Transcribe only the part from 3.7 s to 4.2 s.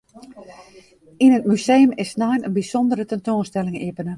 iepene.